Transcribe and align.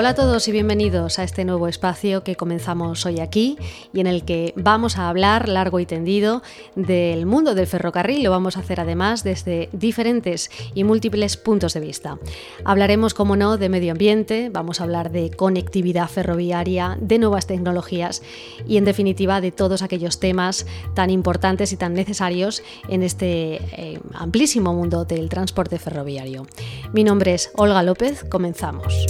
Hola 0.00 0.10
a 0.10 0.14
todos 0.14 0.46
y 0.46 0.52
bienvenidos 0.52 1.18
a 1.18 1.24
este 1.24 1.44
nuevo 1.44 1.66
espacio 1.66 2.22
que 2.22 2.36
comenzamos 2.36 3.04
hoy 3.04 3.18
aquí 3.18 3.58
y 3.92 3.98
en 3.98 4.06
el 4.06 4.24
que 4.24 4.54
vamos 4.54 4.96
a 4.96 5.08
hablar 5.08 5.48
largo 5.48 5.80
y 5.80 5.86
tendido 5.86 6.40
del 6.76 7.26
mundo 7.26 7.56
del 7.56 7.66
ferrocarril. 7.66 8.22
Lo 8.22 8.30
vamos 8.30 8.56
a 8.56 8.60
hacer 8.60 8.78
además 8.78 9.24
desde 9.24 9.68
diferentes 9.72 10.52
y 10.72 10.84
múltiples 10.84 11.36
puntos 11.36 11.74
de 11.74 11.80
vista. 11.80 12.16
Hablaremos, 12.64 13.12
como 13.12 13.34
no, 13.34 13.56
de 13.56 13.68
medio 13.68 13.90
ambiente, 13.90 14.50
vamos 14.52 14.80
a 14.80 14.84
hablar 14.84 15.10
de 15.10 15.30
conectividad 15.30 16.08
ferroviaria, 16.08 16.96
de 17.00 17.18
nuevas 17.18 17.48
tecnologías 17.48 18.22
y 18.68 18.76
en 18.76 18.84
definitiva 18.84 19.40
de 19.40 19.50
todos 19.50 19.82
aquellos 19.82 20.20
temas 20.20 20.64
tan 20.94 21.10
importantes 21.10 21.72
y 21.72 21.76
tan 21.76 21.94
necesarios 21.94 22.62
en 22.88 23.02
este 23.02 23.56
eh, 23.72 23.98
amplísimo 24.14 24.72
mundo 24.74 25.04
del 25.06 25.28
transporte 25.28 25.80
ferroviario. 25.80 26.46
Mi 26.92 27.02
nombre 27.02 27.34
es 27.34 27.50
Olga 27.56 27.82
López, 27.82 28.22
comenzamos. 28.30 29.08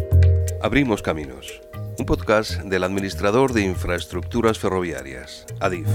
Abrimos 0.60 1.02
Caminos, 1.02 1.60
un 2.00 2.04
podcast 2.04 2.62
del 2.62 2.82
administrador 2.82 3.52
de 3.52 3.62
infraestructuras 3.62 4.58
ferroviarias, 4.58 5.46
ADIF. 5.60 5.86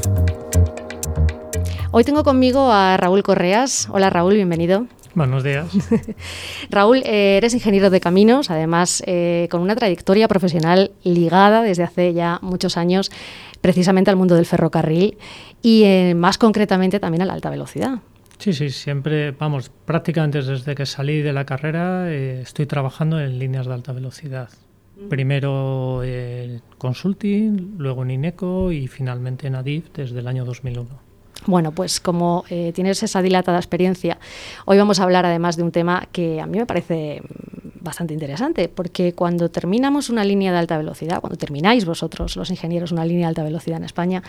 Hoy 1.91 2.05
tengo 2.05 2.23
conmigo 2.23 2.71
a 2.71 2.95
Raúl 2.95 3.23
Correas. 3.23 3.89
Hola 3.91 4.09
Raúl, 4.09 4.35
bienvenido. 4.35 4.87
Buenos 5.15 5.43
días. 5.43 5.67
Raúl, 6.69 7.03
eh, 7.05 7.35
eres 7.37 7.53
ingeniero 7.53 7.89
de 7.89 7.99
caminos, 7.99 8.49
además 8.49 9.03
eh, 9.05 9.49
con 9.51 9.59
una 9.59 9.75
trayectoria 9.75 10.29
profesional 10.29 10.91
ligada 11.03 11.61
desde 11.61 11.83
hace 11.83 12.13
ya 12.13 12.39
muchos 12.41 12.77
años 12.77 13.11
precisamente 13.59 14.11
al 14.11 14.15
mundo 14.15 14.35
del 14.35 14.45
ferrocarril 14.45 15.17
y 15.61 15.83
eh, 15.83 16.15
más 16.15 16.37
concretamente 16.37 17.01
también 17.01 17.21
a 17.21 17.25
la 17.25 17.33
alta 17.33 17.49
velocidad. 17.49 17.99
Sí, 18.43 18.51
sí, 18.51 18.71
siempre, 18.71 19.31
vamos, 19.31 19.71
prácticamente 19.85 20.41
desde 20.41 20.75
que 20.75 20.85
salí 20.85 21.21
de 21.21 21.31
la 21.31 21.45
carrera 21.45 22.11
eh, 22.11 22.41
estoy 22.41 22.65
trabajando 22.65 23.17
en 23.17 23.39
líneas 23.39 23.67
de 23.67 23.73
alta 23.73 23.93
velocidad. 23.93 24.49
Primero 25.09 26.03
en 26.03 26.61
consulting, 26.77 27.75
luego 27.77 28.03
en 28.03 28.11
INECO 28.11 28.73
y 28.73 28.89
finalmente 28.89 29.47
en 29.47 29.55
ADIF 29.55 29.93
desde 29.93 30.19
el 30.19 30.27
año 30.27 30.43
2001. 30.43 30.89
Bueno, 31.45 31.71
pues 31.71 32.01
como 32.01 32.43
eh, 32.49 32.73
tienes 32.75 33.01
esa 33.01 33.21
dilatada 33.21 33.57
experiencia, 33.57 34.17
hoy 34.65 34.77
vamos 34.77 34.99
a 34.99 35.03
hablar 35.03 35.25
además 35.25 35.55
de 35.55 35.63
un 35.63 35.71
tema 35.71 36.09
que 36.11 36.41
a 36.41 36.45
mí 36.45 36.57
me 36.57 36.65
parece 36.65 37.21
bastante 37.83 38.13
interesante, 38.13 38.69
porque 38.69 39.13
cuando 39.13 39.49
terminamos 39.49 40.09
una 40.09 40.23
línea 40.23 40.51
de 40.51 40.57
alta 40.57 40.77
velocidad, 40.77 41.19
cuando 41.19 41.37
termináis 41.37 41.85
vosotros, 41.85 42.35
los 42.37 42.49
ingenieros, 42.49 42.91
una 42.91 43.05
línea 43.05 43.27
de 43.27 43.29
alta 43.29 43.43
velocidad 43.43 43.77
en 43.77 43.83
España, 43.83 44.23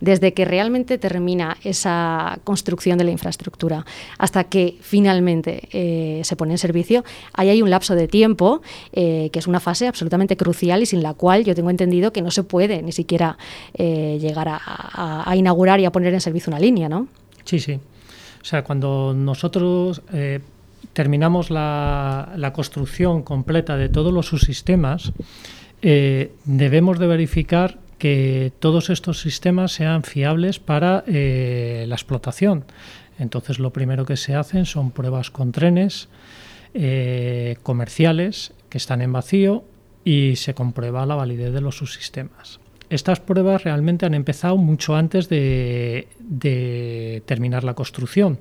desde 0.00 0.32
que 0.32 0.44
realmente 0.44 0.96
termina 0.96 1.56
esa 1.64 2.38
construcción 2.44 2.98
de 2.98 3.04
la 3.04 3.10
infraestructura 3.10 3.84
hasta 4.18 4.44
que 4.44 4.78
finalmente 4.80 5.68
eh, 5.72 6.22
se 6.24 6.36
pone 6.36 6.54
en 6.54 6.58
servicio, 6.58 7.04
ahí 7.32 7.48
hay 7.48 7.62
un 7.62 7.70
lapso 7.70 7.94
de 7.94 8.06
tiempo 8.06 8.62
eh, 8.92 9.30
que 9.32 9.40
es 9.40 9.46
una 9.46 9.60
fase 9.60 9.88
absolutamente 9.88 10.36
crucial 10.36 10.82
y 10.82 10.86
sin 10.86 11.02
la 11.02 11.14
cual 11.14 11.44
yo 11.44 11.54
tengo 11.54 11.70
entendido 11.70 12.12
que 12.12 12.22
no 12.22 12.30
se 12.30 12.44
puede 12.44 12.80
ni 12.82 12.92
siquiera 12.92 13.36
eh, 13.74 14.18
llegar 14.20 14.48
a, 14.48 14.60
a, 15.28 15.36
inaugurar 15.36 15.80
y 15.80 15.84
a 15.84 15.90
poner 15.90 16.14
en 16.14 16.20
servicio 16.20 16.50
una 16.50 16.60
línea, 16.60 16.88
¿no? 16.88 17.08
Sí, 17.44 17.58
sí. 17.58 17.74
O 18.40 18.44
sea, 18.44 18.62
cuando 18.62 19.12
nosotros 19.14 20.00
terminamos 20.92 21.50
la, 21.50 22.52
construcción 22.54 23.22
completa 23.22 23.76
de 23.76 23.88
todos 23.88 24.12
los 24.12 24.26
subsistemas, 24.26 25.12
eh, 25.82 26.32
debemos 26.44 26.98
de 26.98 27.06
verificar 27.06 27.78
que 27.98 28.52
todos 28.58 28.90
estos 28.90 29.20
sistemas 29.20 29.72
sean 29.72 30.02
fiables 30.02 30.58
para 30.58 31.04
eh, 31.06 31.84
la 31.86 31.94
explotación. 31.94 32.64
Entonces 33.18 33.58
lo 33.58 33.72
primero 33.72 34.06
que 34.06 34.16
se 34.16 34.34
hacen 34.34 34.64
son 34.64 34.90
pruebas 34.90 35.30
con 35.30 35.52
trenes 35.52 36.08
eh, 36.72 37.56
comerciales 37.62 38.54
que 38.70 38.78
están 38.78 39.02
en 39.02 39.12
vacío 39.12 39.64
y 40.04 40.36
se 40.36 40.54
comprueba 40.54 41.04
la 41.04 41.14
validez 41.14 41.52
de 41.52 41.60
los 41.60 41.76
subsistemas 41.76 42.60
estas 42.90 43.20
pruebas 43.20 43.64
realmente 43.64 44.04
han 44.04 44.14
empezado 44.14 44.56
mucho 44.56 44.96
antes 44.96 45.28
de, 45.28 46.08
terminar 47.24 47.64
la 47.64 47.74
construcción. 47.74 48.38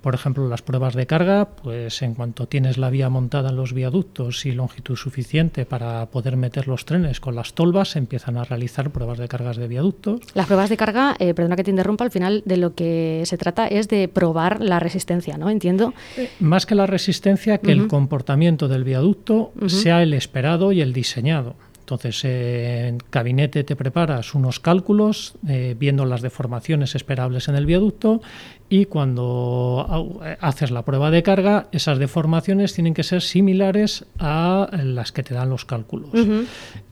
Por 0.00 0.14
ejemplo, 0.14 0.48
las 0.48 0.62
pruebas 0.62 0.94
de 0.94 1.06
carga, 1.06 1.48
pues 1.62 2.02
en 2.02 2.14
cuanto 2.14 2.46
tienes 2.46 2.76
la 2.78 2.90
vía 2.90 3.08
montada 3.08 3.50
en 3.50 3.56
los 3.56 3.72
viaductos 3.72 4.46
y 4.46 4.52
longitud 4.52 4.96
suficiente 4.96 5.64
para 5.64 6.06
poder 6.06 6.36
meter 6.36 6.66
los 6.66 6.84
trenes 6.84 7.20
con 7.20 7.34
las 7.34 7.54
tolvas, 7.54 7.90
se 7.90 7.98
empiezan 7.98 8.36
a 8.36 8.44
realizar 8.44 8.90
pruebas 8.90 9.18
de 9.18 9.28
cargas 9.28 9.56
de 9.56 9.68
viaductos. 9.68 10.20
Las 10.34 10.46
pruebas 10.46 10.70
de 10.70 10.76
carga, 10.76 11.16
eh, 11.18 11.34
perdona 11.34 11.56
que 11.56 11.64
te 11.64 11.70
interrumpa, 11.70 12.04
al 12.04 12.10
final 12.10 12.42
de 12.44 12.56
lo 12.56 12.74
que 12.74 13.22
se 13.26 13.38
trata 13.38 13.66
es 13.66 13.88
de 13.88 14.08
probar 14.08 14.60
la 14.60 14.80
resistencia, 14.80 15.38
¿no? 15.38 15.50
Entiendo. 15.50 15.94
Eh, 16.16 16.30
más 16.40 16.66
que 16.66 16.74
la 16.74 16.86
resistencia, 16.86 17.58
que 17.58 17.72
el 17.72 17.86
comportamiento 17.86 18.66
del 18.66 18.84
viaducto 18.84 19.52
sea 19.66 20.02
el 20.02 20.14
esperado 20.14 20.72
y 20.72 20.80
el 20.80 20.92
diseñado. 20.92 21.54
Entonces, 21.88 22.22
en 22.22 22.98
gabinete 23.10 23.64
te 23.64 23.74
preparas 23.74 24.34
unos 24.34 24.60
cálculos 24.60 25.36
eh, 25.48 25.74
viendo 25.78 26.04
las 26.04 26.20
deformaciones 26.20 26.94
esperables 26.94 27.48
en 27.48 27.54
el 27.54 27.64
viaducto 27.64 28.20
y 28.68 28.84
cuando 28.84 30.20
haces 30.38 30.70
la 30.70 30.84
prueba 30.84 31.10
de 31.10 31.22
carga, 31.22 31.68
esas 31.72 31.98
deformaciones 31.98 32.74
tienen 32.74 32.92
que 32.92 33.04
ser 33.04 33.22
similares 33.22 34.04
a 34.18 34.68
las 34.82 35.12
que 35.12 35.22
te 35.22 35.32
dan 35.32 35.48
los 35.48 35.64
cálculos. 35.64 36.10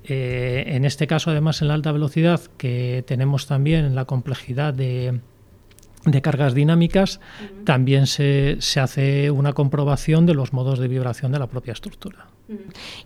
Eh, 0.04 0.64
en 0.68 0.86
este 0.86 1.06
caso, 1.06 1.30
además, 1.30 1.60
en 1.60 1.68
la 1.68 1.74
alta 1.74 1.92
velocidad, 1.92 2.40
que 2.56 3.04
tenemos 3.06 3.46
también 3.46 3.94
la 3.94 4.06
complejidad 4.06 4.72
de 4.72 5.20
de 6.06 6.22
cargas 6.22 6.54
dinámicas, 6.54 7.20
también 7.64 8.06
se, 8.06 8.56
se, 8.60 8.80
hace 8.80 9.30
una 9.30 9.52
comprobación 9.52 10.24
de 10.24 10.34
los 10.34 10.52
modos 10.52 10.78
de 10.78 10.88
vibración 10.88 11.32
de 11.32 11.38
la 11.38 11.48
propia 11.48 11.72
estructura. 11.72 12.26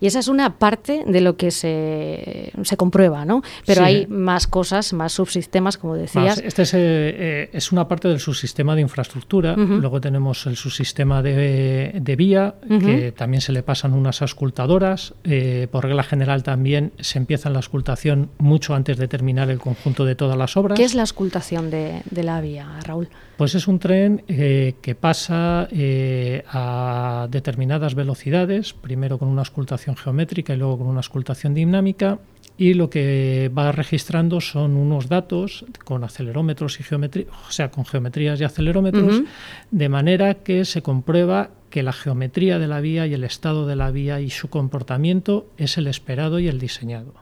Y 0.01 0.07
esa 0.07 0.19
es 0.19 0.29
una 0.29 0.59
parte 0.59 1.03
de 1.07 1.21
lo 1.23 1.37
que 1.37 1.51
se, 1.51 2.53
se 2.63 2.77
comprueba, 2.77 3.25
¿no? 3.25 3.43
Pero 3.65 3.85
hay 3.85 4.07
más 4.07 4.47
cosas, 4.47 4.93
más 4.93 5.13
subsistemas, 5.13 5.79
como 5.79 5.95
decías. 5.97 6.43
Este 6.45 6.63
es, 6.63 6.75
eh, 6.75 7.49
es, 7.53 7.73
una 7.73 7.89
parte 7.89 8.09
del 8.09 8.21
subsistema 8.21 8.75
de 8.75 8.83
infraestructura. 8.83 9.57
Luego 9.57 10.01
tenemos 10.01 10.47
el 10.47 10.57
subsistema 10.57 11.23
de, 11.23 11.93
de 11.95 12.17
vía, 12.17 12.57
que 12.69 13.13
también 13.13 13.41
se 13.41 13.53
le 13.53 13.63
pasan 13.63 13.95
unas 13.95 14.21
auscultadoras. 14.21 15.15
Eh, 15.25 15.69
por 15.71 15.85
regla 15.85 16.03
general 16.03 16.43
también 16.43 16.93
se 17.01 17.19
empieza 17.19 17.49
la 17.49 17.59
auscultación 17.59 18.31
mucho 18.39 18.75
antes 18.75 18.99
de 18.99 19.09
terminar 19.09 19.49
el 19.51 19.59
conjunto 19.59 20.05
de 20.05 20.17
todas 20.17 20.37
las 20.37 20.57
obras. 20.57 20.77
¿Qué 20.77 20.85
es 20.85 20.95
la 20.95 21.03
auscultación 21.03 21.71
de, 21.71 22.03
de 22.11 22.23
la 22.23 22.41
vía, 22.43 22.69
Raúl? 22.91 23.09
Pues 23.37 23.55
es 23.55 23.69
un 23.69 23.79
tren 23.79 24.23
eh, 24.29 24.75
que 24.83 24.95
pasa 24.95 25.69
eh, 25.71 26.45
a 26.49 27.29
determinadas 27.31 27.95
velocidades, 27.95 28.73
primero 28.73 29.19
con 29.19 29.29
una 29.29 29.43
auscultación 29.43 29.97
geométrica 29.97 30.55
y 30.55 30.57
luego 30.57 30.79
con 30.79 30.87
una 30.89 30.99
auscultación 30.99 31.55
dinámica, 31.55 32.19
y 32.61 32.75
lo 32.75 32.91
que 32.91 33.51
va 33.57 33.73
registrando 33.73 34.43
son 34.43 34.77
unos 34.77 35.09
datos 35.09 35.65
con 35.87 36.05
acelerómetros 36.05 36.79
y 36.79 36.83
geometría, 36.83 37.25
o 37.49 37.51
sea, 37.51 37.71
con 37.71 37.87
geometrías 37.87 38.39
y 38.39 38.45
acelerómetros, 38.45 39.23
de 39.71 39.89
manera 39.89 40.35
que 40.35 40.67
se 40.67 40.83
comprueba 40.83 41.49
que 41.71 41.83
la 41.83 41.95
geometría 41.95 42.59
de 42.59 42.67
la 42.67 42.83
vía 42.83 43.07
y 43.07 43.15
el 43.15 43.25
estado 43.25 43.67
de 43.67 43.77
la 43.77 43.91
vía 43.91 44.21
y 44.21 44.29
su 44.29 44.51
comportamiento 44.51 45.47
es 45.57 45.79
el 45.79 45.87
esperado 45.87 46.39
y 46.39 46.49
el 46.49 46.59
diseñado. 46.59 47.15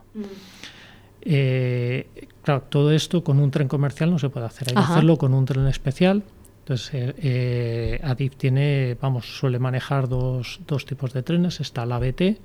Eh, 1.21 2.07
claro, 2.41 2.63
todo 2.69 2.91
esto 2.91 3.23
con 3.23 3.39
un 3.39 3.51
tren 3.51 3.67
comercial 3.67 4.11
no 4.11 4.19
se 4.19 4.29
puede 4.29 4.45
hacer, 4.45 4.69
hay 4.69 4.75
que 4.75 4.91
hacerlo 4.91 5.17
con 5.17 5.33
un 5.33 5.45
tren 5.45 5.67
especial. 5.67 6.23
Entonces, 6.59 6.93
eh, 6.93 7.15
eh 7.17 8.01
Adif 8.03 8.35
tiene, 8.35 8.95
vamos, 9.01 9.25
suele 9.25 9.57
manejar 9.57 10.07
dos, 10.07 10.59
dos 10.67 10.85
tipos 10.85 11.13
de 11.13 11.23
trenes. 11.23 11.59
Está 11.59 11.85
la 11.85 11.95
ABT, 11.95 12.37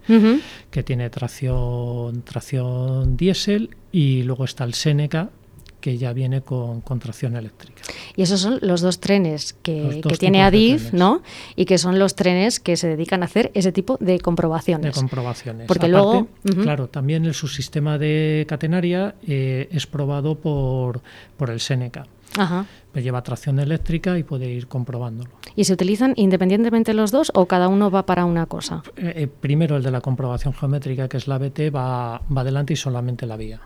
que 0.70 0.82
tiene 0.82 1.10
tracción, 1.10 2.22
tracción 2.22 3.18
diésel, 3.18 3.76
y 3.92 4.22
luego 4.22 4.44
está 4.44 4.64
el 4.64 4.72
Seneca, 4.72 5.28
que 5.84 5.98
ya 5.98 6.14
viene 6.14 6.40
con, 6.40 6.82
tracción 6.98 7.36
eléctrica. 7.36 7.82
Y 8.16 8.22
esos 8.22 8.40
son 8.40 8.58
los 8.62 8.80
dos 8.80 9.00
trenes 9.00 9.52
que, 9.52 10.00
tiene 10.18 10.42
Adif, 10.42 10.94
¿no? 10.94 11.20
Y 11.56 11.66
que 11.66 11.76
son 11.76 11.98
los 11.98 12.14
trenes 12.14 12.58
que 12.58 12.78
se 12.78 12.88
dedican 12.88 13.20
a 13.20 13.26
hacer 13.26 13.50
ese 13.52 13.70
tipo 13.70 13.98
de 14.00 14.18
comprobaciones. 14.18 14.94
De 14.94 14.98
comprobaciones. 14.98 15.66
Porque 15.66 15.88
luego... 15.88 16.28
Claro, 16.62 16.88
también 16.88 17.26
el 17.26 17.34
subsistema 17.34 17.98
de 17.98 18.46
catenaria 18.48 19.16
eh, 19.26 19.68
es 19.72 19.86
probado 19.86 20.36
por, 20.36 21.02
por 21.36 21.50
el 21.50 21.60
Seneca. 21.60 22.06
Ajá. 22.36 22.66
lleva 22.94 23.22
tracción 23.22 23.58
eléctrica 23.58 24.18
y 24.18 24.22
puede 24.22 24.50
ir 24.50 24.66
comprobándolo. 24.66 25.30
¿Y 25.56 25.64
se 25.64 25.72
utilizan 25.72 26.14
independientemente 26.16 26.94
los 26.94 27.10
dos 27.10 27.30
o 27.34 27.46
cada 27.46 27.68
uno 27.68 27.90
va 27.90 28.06
para 28.06 28.24
una 28.24 28.46
cosa? 28.46 28.82
Eh, 28.96 29.12
eh, 29.16 29.26
primero 29.26 29.76
el 29.76 29.82
de 29.82 29.90
la 29.90 30.00
comprobación 30.00 30.54
geométrica, 30.54 31.08
que 31.08 31.16
es 31.16 31.28
la 31.28 31.38
BT, 31.38 31.74
va, 31.74 32.22
va 32.36 32.40
adelante 32.40 32.72
y 32.72 32.76
solamente 32.76 33.26
la 33.26 33.36
vía. 33.36 33.60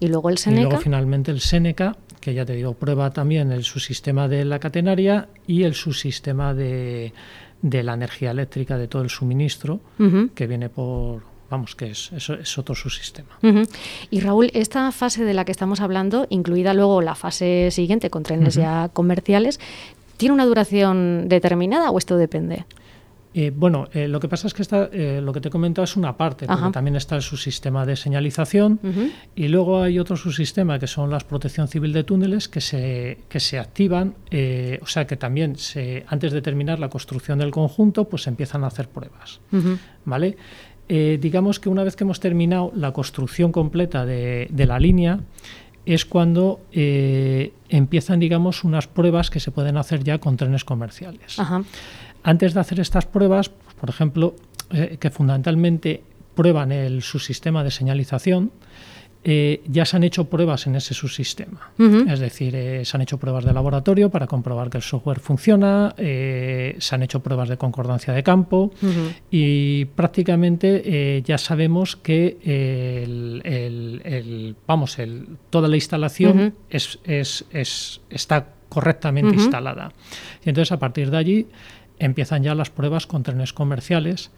Y 0.00 0.08
luego 0.08 0.30
el 0.30 0.38
Seneca. 0.38 0.60
Y 0.60 0.64
luego 0.64 0.80
finalmente 0.80 1.30
el 1.30 1.40
Seneca, 1.40 1.96
que 2.20 2.34
ya 2.34 2.44
te 2.44 2.54
digo, 2.54 2.74
prueba 2.74 3.10
también 3.10 3.52
el 3.52 3.64
subsistema 3.64 4.28
de 4.28 4.44
la 4.44 4.58
catenaria 4.58 5.28
y 5.46 5.62
el 5.64 5.74
subsistema 5.74 6.54
de, 6.54 7.12
de 7.62 7.82
la 7.82 7.94
energía 7.94 8.32
eléctrica, 8.32 8.76
de 8.76 8.88
todo 8.88 9.02
el 9.02 9.10
suministro, 9.10 9.80
que 10.34 10.46
viene 10.46 10.68
por, 10.68 11.31
vamos, 11.52 11.76
que 11.76 11.90
es, 11.90 12.10
es, 12.12 12.58
otro 12.58 12.74
subsistema. 12.74 13.38
Y 14.10 14.20
Raúl, 14.20 14.50
esta 14.54 14.90
fase 14.90 15.22
de 15.22 15.34
la 15.34 15.44
que 15.44 15.52
estamos 15.52 15.82
hablando, 15.82 16.26
incluida 16.30 16.72
luego 16.72 17.02
la 17.02 17.14
fase 17.14 17.70
siguiente 17.70 18.08
con 18.08 18.22
trenes 18.22 18.54
ya 18.54 18.88
comerciales, 18.92 19.60
¿tiene 20.16 20.32
una 20.32 20.46
duración 20.46 21.28
determinada 21.28 21.90
o 21.90 21.98
esto 21.98 22.16
depende? 22.16 22.64
Eh, 23.34 23.50
bueno, 23.54 23.88
eh, 23.92 24.08
lo 24.08 24.20
que 24.20 24.28
pasa 24.28 24.46
es 24.46 24.54
que 24.54 24.62
está, 24.62 24.90
eh, 24.92 25.20
lo 25.22 25.32
que 25.32 25.40
te 25.40 25.48
he 25.48 25.50
comentado 25.50 25.84
es 25.84 25.96
una 25.96 26.16
parte, 26.16 26.46
porque 26.46 26.70
también 26.70 26.96
está 26.96 27.16
el 27.16 27.22
subsistema 27.22 27.86
de 27.86 27.96
señalización 27.96 28.78
y 29.34 29.48
luego 29.48 29.82
hay 29.82 29.98
otro 29.98 30.16
subsistema 30.16 30.78
que 30.78 30.86
son 30.86 31.10
las 31.10 31.24
protección 31.24 31.68
civil 31.68 31.92
de 31.92 32.04
túneles 32.04 32.48
que 32.48 32.60
se, 32.60 33.18
que 33.28 33.40
se 33.40 33.58
activan, 33.58 34.14
o 34.82 34.86
sea 34.86 35.06
que 35.06 35.16
también 35.16 35.56
se, 35.56 36.04
antes 36.08 36.32
de 36.32 36.42
terminar 36.42 36.78
la 36.78 36.90
construcción 36.90 37.38
del 37.38 37.50
conjunto, 37.50 38.04
pues 38.04 38.22
se 38.22 38.30
empiezan 38.30 38.64
a 38.64 38.66
hacer 38.66 38.88
pruebas. 38.88 39.40
¿Vale? 40.04 40.36
Digamos 40.88 41.58
que 41.58 41.68
una 41.68 41.84
vez 41.84 41.96
que 41.96 42.04
hemos 42.04 42.20
terminado 42.20 42.70
la 42.74 42.92
construcción 42.92 43.50
completa 43.50 44.04
de, 44.04 44.48
de 44.50 44.66
la 44.66 44.78
línea, 44.78 45.20
es 45.86 46.04
cuando 46.04 46.60
empiezan, 46.72 48.20
digamos, 48.20 48.62
unas 48.62 48.86
pruebas 48.86 49.30
que 49.30 49.40
se 49.40 49.50
pueden 49.50 49.76
hacer 49.76 50.04
ya 50.04 50.18
con 50.18 50.36
trenes 50.36 50.64
comerciales. 50.64 51.38
Ajá. 51.38 51.62
Antes 52.22 52.54
de 52.54 52.60
hacer 52.60 52.78
estas 52.80 53.06
pruebas, 53.06 53.48
pues, 53.48 53.74
por 53.74 53.90
ejemplo, 53.90 54.36
eh, 54.70 54.96
que 55.00 55.10
fundamentalmente 55.10 56.02
prueban 56.34 56.72
el 56.72 57.02
subsistema 57.02 57.64
de 57.64 57.70
señalización, 57.70 58.52
eh, 59.24 59.62
ya 59.66 59.84
se 59.84 59.96
han 59.96 60.04
hecho 60.04 60.24
pruebas 60.24 60.66
en 60.66 60.76
ese 60.76 60.94
subsistema. 60.94 61.70
Es 62.08 62.20
decir, 62.20 62.54
eh, 62.56 62.84
se 62.84 62.96
han 62.96 63.02
hecho 63.02 63.18
pruebas 63.18 63.44
de 63.44 63.52
laboratorio 63.52 64.10
para 64.10 64.26
comprobar 64.26 64.70
que 64.70 64.78
el 64.78 64.82
software 64.82 65.20
funciona, 65.20 65.94
se 65.96 66.94
han 66.94 67.02
hecho 67.02 67.20
pruebas 67.20 67.48
de 67.48 67.56
concordancia 67.56 68.12
de 68.12 68.22
campo 68.22 68.72
y 69.30 69.84
prácticamente 69.86 71.22
ya 71.24 71.38
sabemos 71.38 71.96
que 71.96 72.38
el, 73.04 74.56
vamos, 74.66 74.96
toda 75.50 75.68
la 75.68 75.76
instalación 75.76 76.54
es, 76.70 76.98
está 78.10 78.46
correctamente 78.68 79.34
instalada. 79.34 79.92
Y 80.44 80.48
entonces 80.48 80.72
a 80.72 80.78
partir 80.78 81.10
de 81.10 81.16
allí 81.18 81.46
empiezan 81.98 82.42
ya 82.42 82.54
las 82.54 82.70
pruebas 82.70 83.06
con 83.06 83.22
trenes 83.22 83.52
comerciales, 83.52 84.30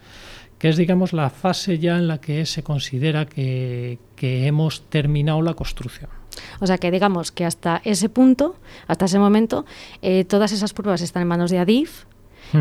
que 0.64 0.70
es, 0.70 0.78
digamos, 0.78 1.12
la 1.12 1.28
fase 1.28 1.78
ya 1.78 1.98
en 1.98 2.08
la 2.08 2.22
que 2.22 2.46
se 2.46 2.62
considera 2.62 3.26
que, 3.26 3.98
hemos 4.22 4.80
terminado 4.88 5.42
la 5.42 5.52
construcción. 5.52 6.08
O 6.58 6.66
sea 6.66 6.78
que 6.78 6.90
digamos 6.90 7.32
que 7.32 7.44
hasta 7.44 7.82
ese 7.84 8.08
punto, 8.08 8.56
hasta 8.86 9.04
ese 9.04 9.18
momento, 9.18 9.66
eh, 10.00 10.24
todas 10.24 10.52
esas 10.52 10.72
pruebas 10.72 11.02
están 11.02 11.20
en 11.20 11.28
manos 11.28 11.50
de 11.50 11.58
Adif 11.58 12.04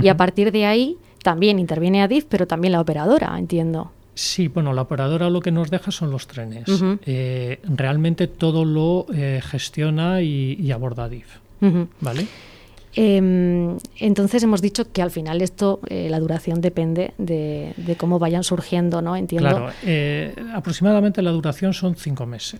y 0.02 0.10
a 0.10 0.18
partir 0.18 0.52
de 0.52 0.66
ahí 0.66 0.98
también 1.24 1.60
interviene 1.60 2.04
Adif, 2.04 2.26
pero 2.28 2.46
también 2.46 2.74
la 2.74 2.82
operadora, 2.82 3.40
entiendo. 3.40 3.94
Sí, 4.16 4.50
bueno, 4.50 4.74
la 4.74 4.82
operadora 4.82 5.30
lo 5.30 5.40
que 5.40 5.52
nos 5.52 5.72
deja 5.72 5.90
son 5.92 6.12
los 6.12 6.28
trenes. 6.28 6.66
Eh, 7.06 7.62
realmente 7.64 8.28
todo 8.28 8.66
lo 8.66 9.06
eh, 9.14 9.40
gestiona 9.42 10.22
y, 10.22 10.70
aborda 10.74 11.06
Adif. 11.06 11.38
¿Vale? 12.02 12.28
Em, 12.96 13.78
entonces 13.98 14.44
hemos 14.44 14.62
dicho 14.62 14.92
que 14.92 15.02
al 15.02 15.10
final 15.10 15.42
esto, 15.42 15.80
eh, 15.88 16.08
la 16.10 16.20
duración 16.20 16.62
depende 16.62 17.14
de, 17.18 17.74
cómo 17.98 18.20
vayan 18.20 18.44
surgiendo, 18.44 19.02
¿no? 19.02 19.16
Entiendo. 19.16 19.50
Claro, 19.50 19.72
eh, 19.84 20.36
aproximadamente 20.54 21.22
la 21.22 21.32
duración 21.32 21.74
son 21.74 21.96
cinco 21.96 22.26
meses. 22.26 22.60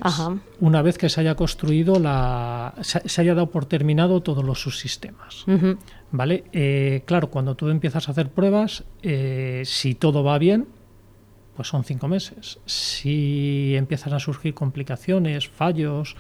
Una 0.60 0.82
vez 0.82 0.98
que 0.98 1.10
se 1.10 1.22
haya 1.22 1.36
construido 1.36 2.00
la, 2.00 2.74
se, 2.82 3.22
haya 3.22 3.36
dado 3.36 3.50
por 3.52 3.66
terminado 3.66 4.22
todos 4.22 4.44
los 4.44 4.62
subsistemas. 4.62 5.46
¿Vale? 6.12 6.44
Eh, 6.52 7.04
claro, 7.06 7.30
cuando 7.30 7.56
tú 7.56 7.70
empiezas 7.70 8.08
a 8.08 8.12
hacer 8.12 8.30
pruebas, 8.30 8.84
si 9.64 9.96
todo 9.96 10.24
va 10.24 10.38
bien, 10.38 10.68
pues 11.56 11.68
son 11.68 11.84
cinco 11.84 12.08
meses. 12.08 12.60
Si 12.66 13.76
empiezan 13.76 14.14
a 14.14 14.20
surgir 14.20 14.54
complicaciones, 14.54 15.48
fallos 15.48 16.16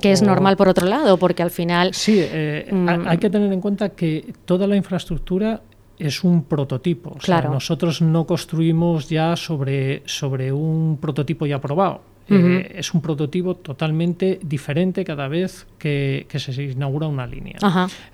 que 0.00 0.12
es 0.12 0.22
normal 0.22 0.56
por 0.56 0.68
otro 0.68 0.86
lado, 0.86 1.18
porque 1.18 1.42
al 1.42 1.50
final... 1.50 1.92
Sí, 1.92 2.18
eh, 2.18 2.68
mm, 2.70 3.06
hay 3.06 3.18
que 3.18 3.28
tener 3.28 3.52
en 3.52 3.60
cuenta 3.60 3.90
que 3.90 4.32
toda 4.44 4.66
la 4.66 4.76
infraestructura 4.76 5.60
es 5.98 6.24
un 6.24 6.44
prototipo. 6.44 7.16
claro. 7.22 7.50
nosotros 7.50 8.00
no 8.00 8.26
construimos 8.26 9.08
ya 9.08 9.36
sobre, 9.36 10.02
sobre 10.06 10.50
un 10.52 10.98
prototipo 11.00 11.46
ya 11.46 11.60
probado. 11.60 12.12
Eh, 12.28 12.76
es 12.76 12.94
un 12.94 13.02
prototipo 13.02 13.56
totalmente 13.56 14.40
diferente 14.42 15.04
cada 15.04 15.28
vez 15.28 15.66
que, 15.78 16.26
se 16.34 16.62
inaugura 16.62 17.06
una 17.06 17.26
línea. 17.26 17.58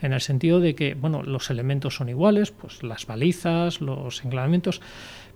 En 0.02 0.12
el 0.12 0.20
sentido 0.20 0.58
de 0.60 0.74
que, 0.74 0.94
bueno, 0.94 1.22
los 1.22 1.50
elementos 1.50 1.94
son 1.94 2.08
iguales, 2.08 2.50
pues 2.50 2.82
las 2.82 3.06
balizas, 3.06 3.80
los 3.80 4.24
enclavamientos, 4.24 4.80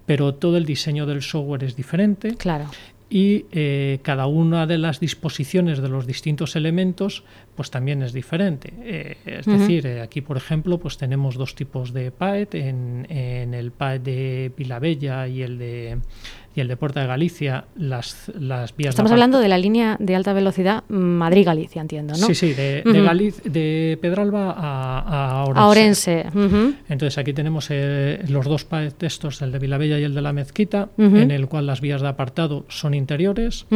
pero 0.05 0.35
todo 0.35 0.57
el 0.57 0.65
diseño 0.65 1.07
del 1.07 1.23
software 1.23 1.63
es 1.63 1.77
diferente. 1.77 2.35
Claro 2.35 2.67
y 3.13 3.45
eh, 3.53 3.99
cada 4.01 4.25
una 4.25 4.67
de 4.67 4.79
las 4.79 4.99
disposiciones 4.99 5.83
de 5.83 5.91
los 5.91 6.07
distintos 6.07 6.57
elementos 6.57 7.25
pues 7.55 7.71
también 7.71 8.03
es 8.03 8.15
diferente. 8.15 8.73
Eh, 8.83 9.19
es 9.27 9.45
decir, 9.45 9.87
eh, 9.87 10.01
aquí 10.01 10.23
por 10.23 10.39
ejemplo 10.39 10.79
pues 10.79 10.97
tenemos 10.97 11.35
dos 11.35 11.55
tipos 11.55 11.93
de 11.93 12.11
PAET, 12.11 12.55
en, 12.55 13.07
en 13.11 13.53
el 13.53 13.71
PAET 13.71 14.03
de 14.03 14.53
Vilabella 14.57 15.29
y 15.29 15.43
el 15.43 15.59
de 15.59 15.99
y 16.55 16.61
el 16.61 16.69
de 16.69 16.77
Puerta 16.77 17.01
de 17.01 17.07
Galicia, 17.07 17.65
las, 17.77 18.31
las 18.39 18.77
vías... 18.77 18.91
Estamos 18.91 19.13
hablando 19.13 19.39
de 19.39 19.49
la 19.49 19.59
línea 19.59 19.97
de 19.99 20.15
alta 20.15 20.33
velocidad 20.33 20.85
Madrid-Galicia, 20.89 21.81
entiendo, 21.81 22.15
¿no? 22.15 22.27
Sí, 22.27 22.35
sí, 22.35 22.53
de, 22.53 22.83
de, 23.45 23.99
Pedralba 24.01 24.55
a, 24.57 25.45
a 25.45 25.67
Orense. 25.67 26.27
Entonces 26.89 27.19
aquí 27.19 27.33
tenemos 27.33 27.69
eh, 27.71 28.23
los 28.29 28.47
dos 28.47 28.67
textos, 28.99 29.41
el 29.43 29.53
de 29.53 29.59
Vilabella 29.59 29.99
y 29.99 30.05
el 30.05 30.15
de 30.15 30.23
la 30.23 30.33
Mezquita, 30.33 30.91
en 30.99 31.31
el 31.31 31.49
cual 31.49 31.67
las 31.67 31.81
vías 31.81 32.03
de 32.03 32.09
apartado 32.09 32.65
son 32.69 32.95
interiores, 32.95 33.67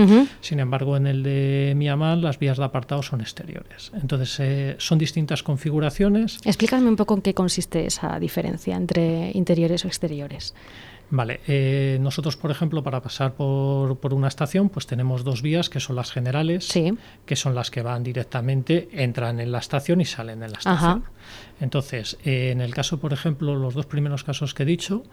sin 0.41 0.61
embargo 0.61 0.97
en 0.97 1.07
el 1.07 1.23
de 1.23 1.75
Miamar 1.77 2.19
las 2.19 2.39
vías 2.39 2.59
de 2.59 2.65
apartado 2.65 3.03
son 3.03 3.21
exteriores. 3.21 3.93
Entonces 4.01 4.37
eh, 4.41 4.77
son 4.79 4.99
distintas 4.99 5.43
configuraciones. 5.43 6.39
Explícame 6.45 6.89
un 6.89 6.97
poco 6.97 7.15
en 7.15 7.23
qué 7.23 7.35
consiste 7.35 7.87
esa 7.87 8.19
diferencia 8.19 8.77
entre 8.77 9.31
interiores 9.35 9.85
o 9.85 9.89
exteriores. 9.89 10.55
Vale, 11.11 11.41
eh, 11.47 11.99
nosotros, 12.01 12.37
por 12.37 12.51
ejemplo, 12.51 12.83
para 12.83 13.01
pasar 13.01 13.35
por, 13.35 13.99
por, 13.99 14.13
una 14.13 14.27
estación, 14.29 14.69
pues 14.69 14.87
tenemos 14.87 15.23
dos 15.23 15.41
vías 15.41 15.71
que 15.71 15.79
son 15.79 15.97
las 15.97 16.11
generales, 16.11 16.69
que 17.25 17.37
son 17.37 17.55
las 17.55 17.71
que 17.71 17.83
van 17.83 18.03
directamente, 18.03 18.89
entran 18.93 19.39
en 19.39 19.53
la 19.53 19.59
estación 19.59 20.01
y 20.01 20.05
salen 20.05 20.43
en 20.43 20.53
la 20.53 20.59
estación. 20.59 21.05
Entonces, 21.61 22.19
eh, 22.25 22.51
en 22.51 22.61
el 22.61 22.75
caso, 22.75 22.99
por 22.99 23.13
ejemplo, 23.13 23.55
los 23.55 23.75
dos 23.75 23.87
primeros 23.87 24.25
casos 24.25 24.53
que 24.53 24.65
he 24.65 24.67
dicho, 24.67 25.05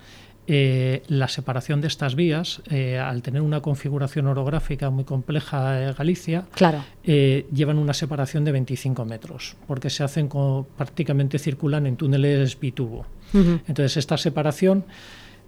eh, 0.46 1.04
la 1.08 1.28
separación 1.28 1.80
de 1.80 1.88
estas 1.88 2.16
vías, 2.16 2.62
al 3.00 3.22
tener 3.22 3.42
una 3.42 3.62
configuración 3.62 4.26
orográfica 4.28 4.90
muy 4.90 5.04
compleja 5.04 5.84
en 5.84 5.94
Galicia, 5.94 6.46
claro. 6.56 6.84
llevan 7.04 7.78
una 7.78 7.94
separación 7.94 8.44
de 8.46 8.52
25 8.52 9.06
metros, 9.06 9.56
porque 9.68 9.92
se 9.92 10.04
hacen 10.04 10.28
prácticamente 10.76 11.38
circulan 11.38 11.86
en 11.86 11.98
túneles 11.98 12.60
bitubo. 12.60 13.06
Entonces, 13.34 13.98
esta 13.98 14.18
separación 14.18 14.86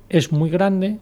es 0.09 0.31
muy 0.31 0.49
grande 0.49 0.99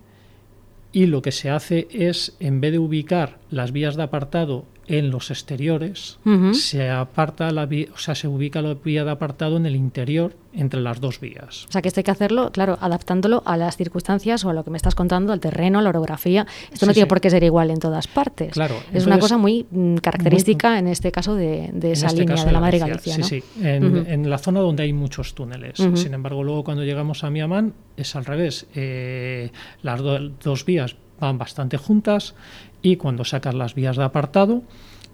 y 0.92 1.08
lo 1.08 1.22
que 1.22 1.32
se 1.32 1.50
hace 1.50 1.88
es, 1.92 2.36
en 2.40 2.62
vez 2.62 2.72
de 2.72 2.80
ubicar 2.80 3.40
las 3.50 3.72
vías 3.72 3.96
de 3.96 4.04
apartado 4.04 4.66
en 4.88 5.12
los 5.12 5.32
exteriores, 5.32 6.20
se 6.54 6.90
aparta 6.90 7.52
la 7.52 7.66
vía, 7.66 7.88
o 7.94 7.98
sea, 7.98 8.16
se 8.16 8.28
ubica 8.28 8.62
la 8.62 8.74
vía 8.74 9.06
de 9.06 9.12
apartado 9.12 9.58
en 9.58 9.66
el 9.66 9.76
interior 9.76 10.36
entre 10.54 10.82
las 10.82 11.00
dos 11.00 11.20
vías. 11.20 11.66
O 11.70 11.72
sea, 11.72 11.82
que 11.82 11.88
esto 11.88 12.00
hay 12.00 12.04
que 12.04 12.12
hacerlo, 12.12 12.52
claro, 12.52 12.78
adaptándolo 12.80 13.42
a 13.46 13.58
las 13.58 13.78
circunstancias 13.78 14.44
o 14.46 14.50
a 14.50 14.54
lo 14.54 14.64
que 14.64 14.72
me 14.72 14.78
estás 14.78 14.94
contando, 14.94 15.34
al 15.34 15.40
terreno, 15.40 15.80
a 15.80 15.82
la 15.82 15.90
orografía. 15.90 16.46
Esto 16.72 16.86
no 16.86 16.94
tiene 16.94 17.08
por 17.08 17.22
qué 17.22 17.30
ser 17.30 17.44
igual 17.44 17.72
en 17.72 17.80
todas 17.80 18.08
partes. 18.08 18.52
Claro. 18.52 18.76
Es 18.94 19.06
una 19.06 19.20
cosa 19.20 19.38
muy 19.38 19.66
mm, 19.72 19.96
característica 19.96 20.78
en 20.78 20.88
este 20.88 21.12
caso 21.12 21.36
de, 21.36 21.72
esa 21.84 22.08
este 22.08 22.22
línea 22.22 22.44
de 22.44 22.52
la 22.52 22.60
Madre 22.60 22.80
Galicia. 22.80 23.16
Sí, 23.16 23.24
sí, 23.24 23.44
en, 23.62 24.30
la 24.30 24.38
zona 24.38 24.60
donde 24.60 24.84
hay 24.84 24.94
muchos 24.94 25.34
túneles. 25.34 25.78
Sin 25.78 26.14
embargo, 26.14 26.44
luego 26.44 26.64
cuando 26.64 26.84
llegamos 26.84 27.24
a 27.24 27.30
Miamán 27.30 27.74
es 27.98 28.16
al 28.16 28.26
revés. 28.26 28.68
Eh, 28.76 29.52
las 29.82 30.02
dos 30.02 30.66
vías 30.66 30.96
van 31.20 31.38
bastante 31.38 31.78
juntas 31.78 32.36
y 32.84 32.98
cuando 32.98 33.26
sacas 33.26 33.56
las 33.56 33.74
vías 33.74 33.98
de 33.98 34.04
apartado, 34.04 34.62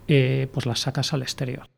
eh, 0.09 0.49
pues 0.51 0.65
las 0.65 0.79
sacas 0.81 1.13
al 1.13 1.21
exterior. 1.21 1.69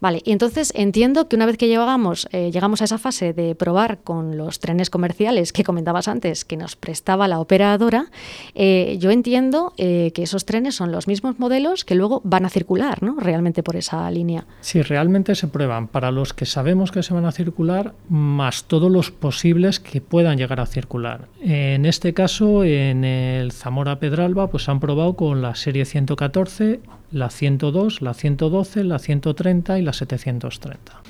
Vale, 0.00 0.22
y 0.24 0.32
entonces 0.32 0.72
entiendo 0.74 1.28
que 1.28 1.36
una 1.36 1.46
vez 1.46 1.56
que 1.56 1.68
llegamos, 1.68 2.28
eh, 2.32 2.50
llegamos 2.52 2.82
a 2.82 2.84
esa 2.84 2.98
fase 2.98 3.32
de 3.32 3.54
probar 3.54 3.98
con 3.98 4.36
los 4.36 4.60
trenes 4.60 4.90
comerciales 4.90 5.52
que 5.52 5.64
comentabas 5.64 6.08
antes, 6.08 6.44
que 6.44 6.56
nos 6.56 6.76
prestaba 6.76 7.28
la 7.28 7.40
operadora, 7.40 8.06
eh, 8.54 8.96
yo 9.00 9.10
entiendo 9.10 9.72
eh, 9.76 10.12
que 10.14 10.22
esos 10.22 10.44
trenes 10.44 10.74
son 10.74 10.92
los 10.92 11.08
mismos 11.08 11.38
modelos 11.38 11.84
que 11.84 11.94
luego 11.94 12.20
van 12.24 12.44
a 12.44 12.50
circular, 12.50 13.02
¿no? 13.02 13.16
Realmente 13.18 13.62
por 13.62 13.76
esa 13.76 14.10
línea. 14.10 14.46
Sí, 14.60 14.82
realmente 14.82 15.34
se 15.34 15.48
prueban 15.48 15.88
para 15.88 16.10
los 16.10 16.32
que 16.32 16.46
sabemos 16.46 16.92
que 16.92 17.02
se 17.02 17.14
van 17.14 17.24
a 17.24 17.32
circular, 17.32 17.94
más 18.08 18.64
todos 18.64 18.90
los 18.90 19.10
posibles 19.10 19.80
que 19.80 20.00
puedan 20.00 20.38
llegar 20.38 20.60
a 20.60 20.66
circular. 20.66 21.28
En 21.40 21.86
este 21.86 22.14
caso, 22.14 22.64
en 22.64 23.04
el 23.04 23.52
Zamora 23.52 23.98
Pedralba, 23.98 24.48
pues 24.48 24.68
han 24.68 24.80
probado 24.80 25.14
con 25.14 25.42
la 25.42 25.54
serie 25.54 25.84
114, 25.84 26.80
la 27.10 27.30
102, 27.30 28.02
la 28.02 28.14
112, 28.14 28.84
la 28.84 28.98
130 28.98 29.77
y 29.78 29.82
la 29.82 29.92
730 29.92 31.02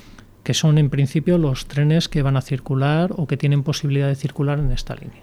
que 0.49 0.55
son 0.55 0.79
en 0.79 0.89
principio 0.89 1.37
los 1.37 1.67
trenes 1.67 2.09
que 2.09 2.23
van 2.23 2.35
a 2.35 2.41
circular 2.41 3.13
o 3.15 3.27
que 3.27 3.37
tienen 3.37 3.61
posibilidad 3.61 4.07
de 4.07 4.15
circular 4.15 4.57
en 4.57 4.71
esta 4.71 4.95
línea. 4.95 5.21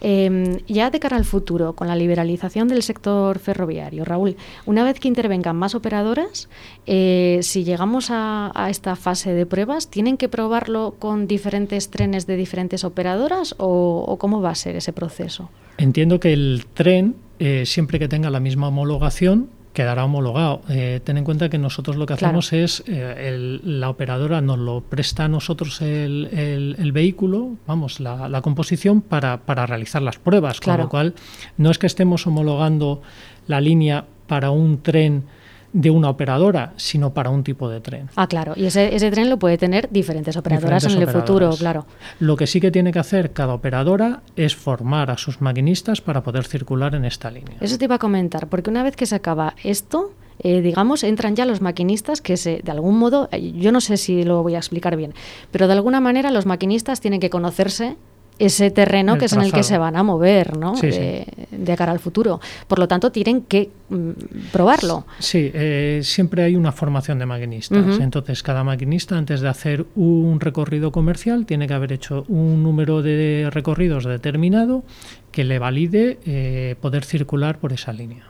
Em, 0.00 0.58
ya 0.68 0.90
de 0.90 1.00
cara 1.00 1.16
al 1.16 1.24
futuro, 1.24 1.74
con 1.74 1.88
la 1.88 1.96
liberalización 1.96 2.68
del 2.68 2.84
sector 2.84 3.40
ferroviario, 3.40 4.04
Raúl, 4.04 4.36
una 4.66 4.84
vez 4.84 5.00
que 5.00 5.08
intervengan 5.08 5.56
más 5.56 5.74
operadoras, 5.74 6.48
eh, 6.86 7.40
si 7.42 7.64
llegamos 7.64 8.10
a, 8.10 8.52
esta 8.70 8.94
fase 8.94 9.34
de 9.34 9.46
pruebas, 9.46 9.90
¿tienen 9.90 10.16
que 10.16 10.28
probarlo 10.28 10.94
con 11.00 11.26
diferentes 11.26 11.90
trenes 11.90 12.28
de 12.28 12.36
diferentes 12.36 12.84
operadoras 12.84 13.56
o, 13.58 14.16
cómo 14.20 14.40
va 14.40 14.50
a 14.50 14.54
ser 14.54 14.76
ese 14.76 14.92
proceso? 14.92 15.50
Entiendo 15.76 16.20
que 16.20 16.32
el 16.32 16.66
tren, 16.72 17.16
eh, 17.40 17.64
siempre 17.66 17.98
que 17.98 18.06
tenga 18.06 18.30
la 18.30 18.38
misma 18.38 18.68
homologación, 18.68 19.48
quedará 19.72 20.04
homologado. 20.04 20.62
Eh, 20.68 21.00
ten 21.04 21.18
en 21.18 21.24
cuenta 21.24 21.48
que 21.48 21.58
nosotros 21.58 21.96
lo 21.96 22.06
que 22.06 22.14
hacemos 22.14 22.52
es, 22.52 22.82
eh, 22.86 23.58
la 23.62 23.88
operadora 23.88 24.40
nos 24.40 24.58
lo 24.58 24.80
presta 24.80 25.24
a 25.24 25.28
nosotros 25.28 25.80
el, 25.80 26.90
vehículo, 26.92 27.56
vamos, 27.66 28.00
la, 28.00 28.40
composición 28.42 29.00
para, 29.00 29.38
para, 29.38 29.66
realizar 29.66 30.02
las 30.02 30.18
pruebas, 30.18 30.60
con 30.60 30.78
lo 30.78 30.88
cual 30.88 31.14
no 31.56 31.70
es 31.70 31.78
que 31.78 31.86
estemos 31.86 32.26
homologando 32.26 33.02
la 33.46 33.60
línea 33.60 34.04
para 34.26 34.50
un 34.50 34.82
tren 34.82 35.24
de 35.72 35.90
una 35.90 36.08
operadora, 36.08 36.72
sino 36.76 37.14
para 37.14 37.30
un 37.30 37.44
tipo 37.44 37.68
de 37.68 37.80
tren. 37.80 38.08
Ah, 38.16 38.26
claro. 38.26 38.54
Y 38.56 38.64
ese, 38.64 38.94
ese 38.94 39.10
tren 39.10 39.30
lo 39.30 39.38
puede 39.38 39.58
tener 39.58 39.88
diferentes 39.90 40.36
operadoras 40.36 40.84
en 40.84 41.00
el 41.00 41.08
futuro, 41.08 41.50
claro. 41.56 41.86
Lo 42.18 42.36
que 42.36 42.46
sí 42.46 42.60
que 42.60 42.70
tiene 42.70 42.92
que 42.92 42.98
hacer 42.98 43.32
cada 43.32 43.54
operadora 43.54 44.22
es 44.36 44.56
formar 44.56 45.10
a 45.10 45.16
sus 45.16 45.40
maquinistas 45.40 46.00
para 46.00 46.22
poder 46.22 46.44
circular 46.44 46.94
en 46.94 47.04
esta 47.04 47.30
línea. 47.30 47.56
Eso 47.60 47.78
te 47.78 47.84
iba 47.84 47.96
a 47.96 47.98
comentar, 47.98 48.48
porque 48.48 48.70
una 48.70 48.82
vez 48.82 48.96
que 48.96 49.06
se 49.06 49.14
acaba 49.14 49.54
esto, 49.62 50.12
eh, 50.40 50.60
digamos, 50.62 51.04
entran 51.04 51.36
ya 51.36 51.44
los 51.44 51.60
maquinistas 51.60 52.20
que 52.20 52.36
se, 52.36 52.60
de 52.64 52.72
algún 52.72 52.98
modo, 52.98 53.28
eh, 53.30 53.52
yo 53.52 53.72
no 53.72 53.80
sé 53.80 53.96
si 53.96 54.24
lo 54.24 54.42
voy 54.42 54.54
a 54.54 54.58
explicar 54.58 54.96
bien, 54.96 55.14
pero 55.50 55.66
de 55.66 55.74
alguna 55.74 56.00
manera 56.00 56.30
los 56.30 56.46
maquinistas 56.46 57.00
tienen 57.00 57.20
que 57.20 57.30
conocerse 57.30 57.96
ese 58.40 58.70
terreno 58.70 59.18
que 59.18 59.26
es 59.26 59.32
en 59.34 59.42
el 59.42 59.52
que 59.52 59.62
se 59.62 59.78
van 59.78 59.96
a 59.96 60.02
mover 60.02 60.56
¿no? 60.56 60.72
de, 60.72 61.74
cara 61.76 61.92
al 61.92 62.00
futuro. 62.00 62.40
Por 62.66 62.78
lo 62.78 62.88
tanto, 62.88 63.12
tienen 63.12 63.42
que 63.42 63.70
mm, 63.90 64.10
probarlo. 64.50 65.06
Sí, 65.18 65.50
eh, 65.54 66.00
siempre 66.02 66.42
hay 66.42 66.56
una 66.56 66.72
formación 66.72 67.18
de 67.18 67.26
maquinistas. 67.26 68.00
Entonces, 68.00 68.42
cada 68.42 68.64
maquinista, 68.64 69.16
antes 69.16 69.40
de 69.40 69.48
hacer 69.48 69.86
un 69.94 70.40
recorrido 70.40 70.90
comercial, 70.90 71.44
tiene 71.46 71.68
que 71.68 71.74
haber 71.74 71.92
hecho 71.92 72.24
un 72.28 72.62
número 72.62 73.02
de 73.02 73.48
recorridos 73.52 74.04
determinado 74.04 74.82
que 75.30 75.44
le 75.44 75.58
valide 75.58 76.18
eh, 76.26 76.74
poder 76.80 77.04
circular 77.04 77.58
por 77.58 77.72
esa 77.72 77.92
línea. 77.92 78.24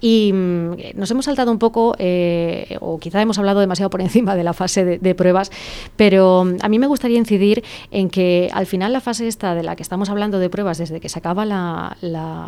Y 0.00 0.32
mm, 0.32 0.96
nos 0.96 1.10
hemos 1.10 1.24
saltado 1.24 1.50
un 1.50 1.58
poco, 1.58 1.94
eh, 1.98 2.78
o 2.80 2.98
quizá 2.98 3.20
hemos 3.20 3.38
hablado 3.38 3.60
demasiado 3.60 3.90
por 3.90 4.00
encima 4.00 4.34
de 4.34 4.44
la 4.44 4.52
fase 4.52 4.98
de, 4.98 5.14
pruebas, 5.14 5.50
pero 5.96 6.44
mm, 6.44 6.56
a 6.62 6.68
mí 6.68 6.78
me 6.78 6.86
gustaría 6.86 7.18
incidir 7.18 7.62
en 7.90 8.08
que 8.08 8.50
al 8.52 8.66
final 8.66 8.92
la 8.92 9.00
fase 9.00 9.28
esta 9.28 9.54
de 9.54 9.62
la 9.62 9.76
que 9.76 9.82
estamos 9.82 10.08
hablando 10.08 10.38
de 10.38 10.48
pruebas, 10.48 10.78
desde 10.78 11.00
que 11.00 11.08
se 11.08 11.18
acaba 11.18 11.44
la, 11.44 11.96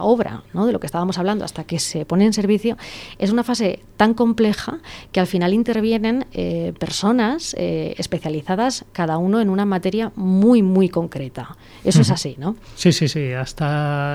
obra, 0.01 0.43
¿no? 0.53 0.67
de 0.67 0.73
lo 0.73 0.81
que 0.81 0.87
estábamos 0.87 1.19
hablando 1.19 1.45
hasta 1.45 1.65
que 1.65 1.79
se 1.79 2.07
pone 2.07 2.25
en 2.25 2.33
servicio, 2.33 2.77
es 3.19 3.31
una 3.31 3.45
fase 3.45 3.81
tan 3.97 4.15
compleja 4.15 4.79
que 5.13 5.21
al 5.21 5.27
final 5.27 5.53
intervienen 5.53 6.27
eh, 6.33 6.73
personas 6.79 7.55
especializadas, 7.59 8.85
cada 8.93 9.19
uno 9.19 9.41
en 9.41 9.51
una 9.51 9.65
materia 9.65 10.13
muy, 10.17 10.63
muy 10.63 10.89
concreta. 10.89 11.57
Eso 11.85 12.01
es 12.01 12.11
así, 12.11 12.37
¿no? 12.39 12.57
Sí, 12.75 12.93
sí, 12.93 13.09
sí. 13.09 13.33
Hasta 13.33 13.66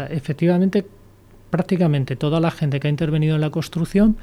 efectivamente 0.09 0.85
prácticamente 1.51 2.15
toda 2.15 2.39
la 2.39 2.49
gente 2.49 2.79
que 2.79 2.87
ha 2.87 2.89
intervenido 2.89 3.35
en 3.35 3.41
la 3.41 3.51
construcción 3.51 4.17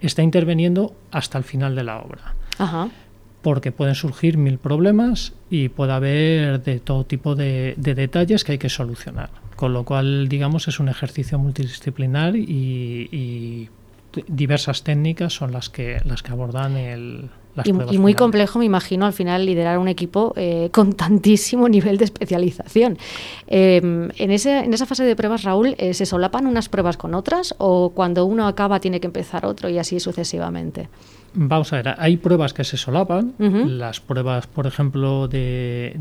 está 0.00 0.22
interviniendo 0.22 0.94
hasta 1.10 1.38
el 1.38 1.44
final 1.44 1.74
de 1.74 1.84
la 1.84 1.98
obra. 2.00 2.34
Porque 3.40 3.72
pueden 3.72 3.94
surgir 3.94 4.36
mil 4.36 4.58
problemas 4.58 5.32
y 5.48 5.68
puede 5.68 5.92
haber 5.92 6.62
de 6.62 6.80
todo 6.80 7.04
tipo 7.04 7.34
de, 7.34 7.74
detalles 7.78 8.44
que 8.44 8.52
hay 8.52 8.58
que 8.58 8.68
solucionar. 8.68 9.30
Con 9.54 9.72
lo 9.72 9.84
cual, 9.84 10.28
digamos, 10.28 10.68
es 10.68 10.80
un 10.80 10.88
ejercicio 10.88 11.38
multidisciplinar 11.38 12.36
y, 12.36 13.70
diversas 14.28 14.82
técnicas 14.82 15.34
son 15.34 15.52
las 15.52 15.68
que, 15.68 16.00
las 16.04 16.22
que 16.22 16.32
abordan 16.32 16.76
el, 16.76 17.28
y, 17.64 17.98
muy 17.98 18.14
complejo, 18.14 18.58
me 18.58 18.64
imagino, 18.64 19.06
al 19.06 19.12
final 19.12 19.46
liderar 19.46 19.78
un 19.78 19.88
equipo 19.88 20.32
eh, 20.36 20.68
con 20.72 20.92
tantísimo 20.92 21.68
nivel 21.70 21.98
de 21.98 22.04
especialización. 22.04 22.98
Em, 23.46 24.10
en, 24.16 24.30
ese, 24.30 24.58
en 24.58 24.72
esa 24.74 24.86
fase 24.86 25.04
de 25.04 25.16
pruebas, 25.16 25.42
Raúl, 25.42 25.74
eh, 25.78 25.94
¿se 25.94 26.06
solapan 26.06 26.46
unas 26.46 26.68
pruebas 26.68 26.96
con 26.96 27.14
otras 27.14 27.54
o 27.58 27.90
cuando 27.90 28.24
uno 28.26 28.46
acaba 28.46 28.80
tiene 28.80 29.00
que 29.00 29.06
empezar 29.06 29.46
otro 29.46 29.68
y 29.68 29.78
así 29.78 30.00
sucesivamente? 30.00 30.88
Vamos 31.34 31.72
a 31.72 31.76
ver, 31.76 31.94
hay 31.98 32.16
pruebas 32.16 32.54
que 32.54 32.64
se 32.64 32.76
solapan. 32.76 33.34
Las 33.38 34.00
pruebas, 34.00 34.46
por 34.46 34.66
ejemplo, 34.66 35.28
de 35.28 35.94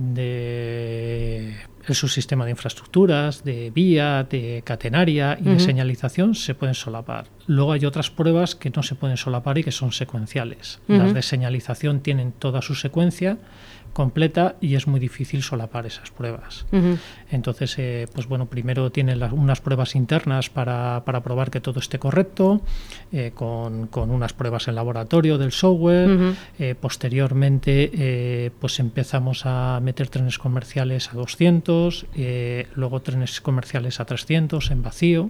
el 1.87 1.95
subsistema 1.95 2.45
de 2.45 2.51
infraestructuras, 2.51 3.43
de 3.43 3.71
vía, 3.71 4.25
de 4.29 4.61
catenaria 4.65 5.37
y 5.39 5.43
de 5.43 5.59
señalización 5.59 6.35
se 6.35 6.55
pueden 6.55 6.75
solapar. 6.75 7.27
Luego 7.47 7.71
hay 7.71 7.85
otras 7.85 8.09
pruebas 8.09 8.55
que 8.55 8.71
no 8.71 8.83
se 8.83 8.95
pueden 8.95 9.17
solapar 9.17 9.57
y 9.57 9.63
que 9.63 9.71
son 9.71 9.91
secuenciales. 9.91 10.79
Las 10.87 11.13
de 11.13 11.21
señalización 11.21 12.01
tienen 12.01 12.31
toda 12.31 12.61
su 12.61 12.75
secuencia 12.75 13.37
completa 13.95 14.57
y 14.59 14.75
es 14.75 14.87
muy 14.87 14.99
difícil 14.99 15.41
solapar 15.41 15.85
esas 15.87 16.11
pruebas. 16.11 16.65
Entonces, 17.31 17.75
eh, 17.79 18.07
pues 18.13 18.27
bueno, 18.27 18.47
primero 18.47 18.91
tienen 18.91 19.23
unas 19.31 19.61
pruebas 19.61 19.95
internas 19.95 20.49
para, 20.49 21.03
para, 21.05 21.23
probar 21.23 21.49
que 21.49 21.61
todo 21.61 21.79
esté 21.79 21.97
correcto, 21.97 22.61
eh, 23.13 23.31
con, 23.33 23.87
con, 23.87 24.11
unas 24.11 24.33
pruebas 24.33 24.67
en 24.67 24.75
laboratorio 24.75 25.37
del 25.37 25.53
software. 25.53 26.35
Eh, 26.59 26.75
posteriormente, 26.79 28.51
pues 28.59 28.79
empezamos 28.79 29.45
a 29.45 29.79
meter 29.81 30.09
trenes 30.09 30.37
comerciales 30.37 31.09
a 31.11 31.13
200, 31.13 32.07
luego 32.75 33.01
trenes 33.01 33.39
comerciales 33.39 34.01
a 34.01 34.05
300 34.05 34.71
en 34.71 34.83
vacío. 34.83 35.29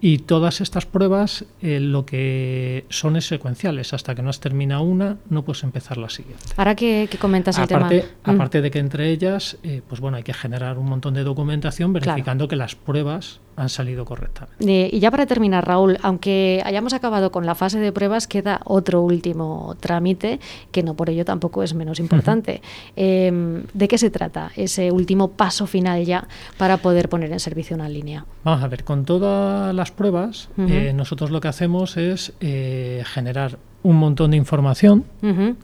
Y 0.00 0.18
todas 0.20 0.62
estas 0.62 0.86
pruebas 0.86 1.44
lo 1.60 2.06
que 2.06 2.86
son 2.88 3.16
es 3.16 3.26
secuenciales. 3.26 3.92
Hasta 3.92 4.14
que 4.14 4.22
no 4.22 4.30
has 4.30 4.40
terminado 4.40 4.82
una, 4.82 5.18
no 5.28 5.44
puedes 5.44 5.62
empezar 5.64 5.98
la 5.98 6.08
siguiente. 6.08 6.44
Ahora 6.56 6.74
que, 6.74 7.10
comentas 7.20 7.58
el 7.58 7.68
tema 7.68 7.89
aparte 8.24 8.62
de 8.62 8.70
que 8.70 8.78
entre 8.78 9.10
ellas, 9.10 9.58
eh, 9.62 9.82
pues 9.86 10.00
bueno, 10.00 10.16
hay 10.16 10.22
que 10.22 10.34
generar 10.34 10.78
un 10.78 10.86
montón 10.86 11.14
de 11.14 11.24
documentación 11.24 11.92
verificando 11.92 12.48
que 12.48 12.56
las 12.56 12.74
pruebas 12.74 13.40
han 13.56 13.68
salido 13.68 14.04
correctamente. 14.06 14.88
y 14.90 14.98
ya 15.00 15.10
para 15.10 15.26
terminar, 15.26 15.66
Raúl, 15.66 15.98
aunque 16.02 16.62
hayamos 16.64 16.94
acabado 16.94 17.30
con 17.30 17.44
la 17.44 17.54
fase 17.54 17.78
de 17.78 17.92
pruebas, 17.92 18.26
queda 18.26 18.60
otro 18.64 19.02
último 19.02 19.76
trámite 19.80 20.40
que 20.72 20.82
no 20.82 20.94
por 20.94 21.10
ello 21.10 21.24
tampoco 21.24 21.62
es 21.62 21.74
menos 21.74 22.00
importante. 22.00 22.62
Em, 22.96 23.64
¿De 23.74 23.86
qué 23.86 23.98
se 23.98 24.10
trata 24.10 24.50
ese 24.56 24.90
último 24.90 25.32
paso 25.32 25.66
final 25.66 26.04
ya 26.04 26.26
para 26.56 26.78
poder 26.78 27.08
poner 27.08 27.30
en 27.32 27.40
servicio 27.40 27.76
una 27.76 27.88
línea? 27.88 28.24
Vamos 28.44 28.62
a 28.62 28.68
ver, 28.68 28.84
con 28.84 29.04
todas 29.04 29.74
las 29.74 29.90
pruebas, 29.90 30.48
eh, 30.56 30.92
nosotros 30.94 31.30
lo 31.30 31.40
que 31.40 31.48
hacemos 31.48 31.96
es 31.96 32.32
eh, 32.40 33.02
generar 33.06 33.58
un 33.82 33.96
montón 33.96 34.32
de 34.32 34.36
información, 34.36 35.04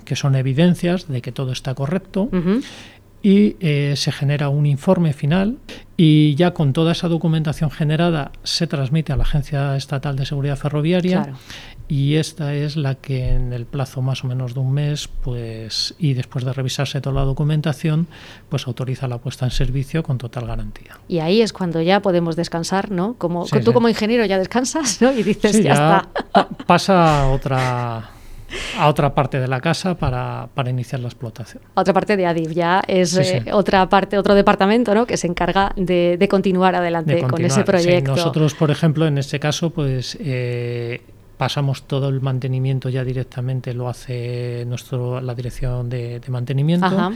que 0.05 0.17
son 0.17 0.35
evidencias 0.35 1.09
de 1.09 1.21
que 1.21 1.33
todo 1.33 1.53
está 1.53 1.75
correcto, 1.75 2.29
y 3.27 3.57
eh, 3.59 3.95
se 3.97 4.13
genera 4.13 4.51
un 4.51 4.67
informe 4.67 5.13
final 5.13 5.59
y 5.97 6.37
ya 6.37 6.55
con 6.55 6.73
toda 6.73 6.93
esa 6.93 7.09
documentación 7.09 7.73
generada 7.73 8.31
se 8.45 8.69
transmite 8.69 9.13
a 9.13 9.17
la 9.17 9.25
Agencia 9.25 9.75
Estatal 9.75 10.15
de 10.15 10.25
Seguridad 10.25 10.57
Ferroviaria 10.57 11.35
y 11.89 12.15
esta 12.15 12.55
es 12.55 12.77
la 12.77 12.95
que 12.95 13.31
en 13.31 13.53
el 13.53 13.67
plazo 13.67 14.01
más 14.01 14.23
o 14.23 14.29
menos 14.29 14.55
de 14.55 14.61
un 14.61 14.73
mes 14.73 15.09
pues 15.25 15.97
y 15.99 16.15
después 16.15 16.45
de 16.45 16.53
revisarse 16.53 17.01
toda 17.01 17.17
la 17.17 17.25
documentación 17.25 18.07
pues 18.49 18.69
autoriza 18.69 19.09
la 19.09 19.19
puesta 19.19 19.45
en 19.45 19.51
servicio 19.51 20.05
con 20.05 20.19
total 20.19 20.47
garantía. 20.47 20.97
Y 21.09 21.19
ahí 21.19 21.43
es 21.43 21.53
cuando 21.53 21.83
ya 21.83 22.03
podemos 22.03 22.37
descansar, 22.37 22.93
¿no? 22.93 23.15
Como 23.15 23.47
tú 23.47 23.73
como 23.73 23.89
ingeniero 23.89 24.25
ya 24.25 24.39
descansas, 24.39 25.03
¿no? 25.03 25.13
Y 25.13 25.25
dices 25.25 25.65
ya, 25.65 25.73
está. 25.73 26.49
pasa 26.65 27.27
otra 27.27 28.16
a 28.79 28.89
otra 28.89 29.15
parte 29.15 29.41
de 29.41 29.49
la 29.49 29.61
casa 29.61 29.97
para, 29.97 30.49
iniciar 30.67 31.01
la 31.01 31.09
explotación. 31.09 31.63
Otra 31.75 31.93
parte 31.95 32.17
de 32.17 32.27
ADIF 32.27 32.53
ya 32.53 32.83
es 32.87 33.17
eh, 33.17 33.45
otra 33.53 33.89
parte, 33.89 34.19
otro 34.19 34.35
departamento 34.35 34.95
¿no? 34.95 35.07
que 35.07 35.17
se 35.17 35.27
encarga 35.27 35.73
de, 35.77 36.27
continuar 36.31 36.75
adelante 36.75 37.23
con 37.23 37.45
ese 37.45 37.63
proyecto. 37.65 38.17
nosotros, 38.17 38.55
por 38.55 38.71
ejemplo, 38.71 39.07
en 39.07 39.19
este 39.19 39.39
caso, 39.39 39.71
pues 39.71 40.17
eh, 40.21 41.03
pasamos 41.37 41.85
todo 41.85 42.09
el 42.09 42.21
mantenimiento 42.21 42.89
ya 42.89 43.05
directamente, 43.05 43.75
lo 43.75 43.89
hace 43.89 44.65
nuestro, 44.67 45.21
la 45.21 45.35
dirección 45.35 45.89
de, 45.89 46.21
mantenimiento. 46.29 47.13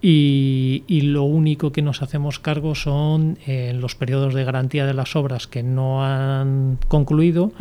Y, 0.00 1.00
lo 1.02 1.24
único 1.24 1.72
que 1.72 1.82
nos 1.82 2.02
hacemos 2.02 2.38
cargo 2.38 2.74
son 2.76 3.38
en 3.46 3.76
eh, 3.76 3.78
los 3.78 3.96
periodos 3.96 4.32
de 4.34 4.44
garantía 4.44 4.86
de 4.86 4.94
las 4.94 5.16
obras 5.16 5.48
que 5.48 5.62
no 5.64 6.04
han 6.04 6.78
concluido, 6.86 7.52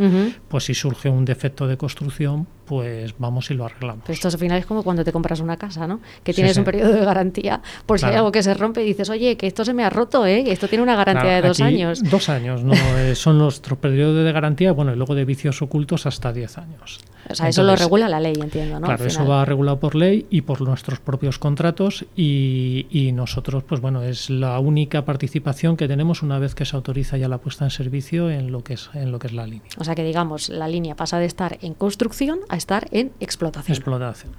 pues 0.48 0.66
si 0.66 0.74
surge 0.76 1.10
un 1.10 1.26
defecto 1.26 1.68
de 1.68 1.78
construcción, 1.78 2.48
pues 2.68 3.16
vamos 3.18 3.50
y 3.50 3.54
lo 3.54 3.66
arreglamos. 3.66 4.04
Pero 4.06 4.14
esto 4.14 4.28
al 4.28 4.38
final 4.38 4.60
es 4.60 4.66
como 4.66 4.84
cuando 4.84 5.04
te 5.04 5.12
compras 5.12 5.40
una 5.40 5.58
casa, 5.58 5.88
¿no? 5.88 6.02
Que 6.24 6.34
tienes 6.34 6.58
un 6.58 6.64
periodo 6.64 6.92
de 6.92 7.04
garantía 7.04 7.62
por 7.86 8.00
si 8.00 8.06
hay 8.06 8.16
algo 8.16 8.32
que 8.32 8.44
se 8.44 8.54
rompe 8.54 8.84
y 8.84 8.88
dices, 8.88 9.10
oye, 9.10 9.38
que 9.38 9.48
esto 9.48 9.66
se 9.66 9.74
me 9.74 9.84
ha 9.84 9.90
roto, 9.90 10.26
¿eh? 10.26 10.44
Esto 10.48 10.68
tiene 10.68 10.84
una 10.84 10.96
garantía 10.96 11.42
de 11.42 11.48
dos 11.48 11.62
años. 11.62 12.04
Dos 12.04 12.30
años, 12.30 12.64
¿no? 12.64 12.74
Eh, 12.98 13.16
son 13.16 13.38
nuestro 13.38 13.76
periodo 13.76 14.24
de 14.24 14.32
garantía, 14.32 14.72
bueno, 14.72 14.92
y 14.92 14.96
luego 14.96 15.14
de 15.14 15.24
vicios 15.24 15.62
ocultos 15.62 16.06
hasta 16.08 16.34
diez 16.34 16.58
años. 16.58 17.00
O 17.30 17.36
sea, 17.36 17.50
eso 17.50 17.64
lo 17.64 17.76
regula 17.76 18.08
la 18.08 18.20
ley, 18.20 18.34
entiendo, 18.42 18.80
¿no? 18.80 18.88
Claro, 18.88 19.06
eso 19.06 19.26
va 19.26 19.44
regulado 19.46 19.80
por 19.80 19.96
ley 19.96 20.26
y 20.30 20.42
por 20.42 20.62
nuestros 20.62 21.00
propios 21.00 21.38
contratos 21.40 22.06
y, 22.16 22.88
y, 22.90 23.12
nosotros, 23.12 23.64
pues 23.64 23.82
bueno, 23.82 24.02
es 24.04 24.30
la 24.30 24.60
única 24.60 25.04
participación 25.04 25.76
que 25.76 25.88
tenemos 25.88 26.24
una 26.24 26.40
vez 26.40 26.56
que 26.56 26.66
se 26.66 26.76
autoriza 26.76 27.18
ya 27.18 27.28
la 27.28 27.40
puesta 27.40 27.66
en 27.66 27.72
servicio 27.72 28.30
en 28.30 28.52
lo 28.52 28.64
que 28.64 28.76
es, 28.76 28.90
en 28.94 29.12
lo 29.12 29.20
que 29.20 29.28
es 29.28 29.34
la 29.34 29.46
línea. 29.46 29.70
O 29.78 29.84
sea 29.84 29.96
que 29.96 30.04
digamos, 30.04 30.50
la 30.50 30.68
línea 30.68 30.96
pasa 30.96 31.20
de 31.20 31.26
estar 31.26 31.58
en 31.62 31.74
construcción 31.74 32.40
a 32.50 32.57
estar 32.58 32.88
en 32.92 33.12
explotación. 33.20 33.76
Explotación. 33.76 34.34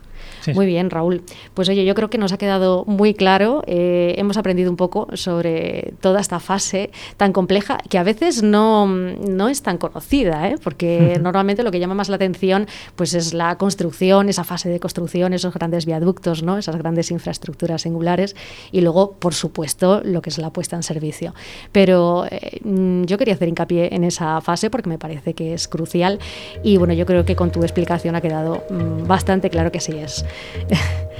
muy 0.54 0.66
bien, 0.66 0.90
Raúl. 0.90 1.22
Pues 1.54 1.68
oye, 1.68 1.84
yo 1.84 1.94
creo 1.94 2.10
que 2.10 2.18
nos 2.18 2.32
ha 2.32 2.38
quedado 2.38 2.84
muy 2.87 3.14
claro, 3.14 3.62
eh, 3.66 4.14
hemos 4.18 4.37
aprendido 4.37 4.70
un 4.70 4.76
poco 4.76 5.08
sobre 5.14 5.94
toda 6.00 6.20
esta 6.20 6.40
fase 6.40 6.90
tan 7.16 7.32
compleja 7.32 7.78
que 7.88 7.98
a 7.98 8.02
veces 8.02 8.42
no, 8.42 8.87
no 8.87 9.48
es 9.48 9.62
tan 9.62 9.78
conocida, 9.78 10.48
¿eh? 10.48 10.56
porque 10.62 11.18
normalmente 11.22 11.62
lo 11.62 11.70
que 11.70 11.80
llama 11.80 11.94
más 11.94 12.08
la 12.08 12.16
atención 12.16 12.66
pues 12.96 13.14
es 13.14 13.34
la 13.34 13.56
construcción, 13.56 14.28
esa 14.28 14.44
fase 14.44 14.68
de 14.68 14.80
construcción, 14.80 15.32
esos 15.32 15.54
grandes 15.54 15.87
viaductos, 15.87 16.42
¿no? 16.42 16.58
esas 16.58 16.76
grandes 16.76 17.10
infraestructuras 17.10 17.82
singulares 17.82 18.37
y 18.72 18.80
luego, 18.80 19.12
por 19.12 19.34
supuesto, 19.34 20.00
lo 20.04 20.22
que 20.22 20.30
es 20.30 20.38
la 20.38 20.50
puesta 20.50 20.76
en 20.76 20.82
servicio. 20.82 21.34
Pero 21.72 22.26
eh, 22.30 22.60
yo 23.06 23.18
quería 23.18 23.34
hacer 23.34 23.48
hincapié 23.48 23.94
en 23.94 24.04
esa 24.04 24.40
fase 24.40 24.70
porque 24.70 24.88
me 24.88 24.98
parece 24.98 25.34
que 25.34 25.54
es 25.54 25.68
crucial 25.68 26.18
y 26.62 26.76
bueno, 26.76 26.94
yo 26.94 27.06
creo 27.06 27.25
que 27.25 27.37
con 27.37 27.50
tu 27.50 27.62
explicación 27.62 28.08
ha 28.15 28.21
quedado 28.21 28.65
mm, 28.71 29.07
bastante 29.07 29.50
claro 29.50 29.73
que 29.73 29.81
sí 29.81 29.99
es. 29.99 30.25